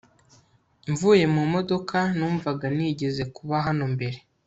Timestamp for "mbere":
3.95-4.17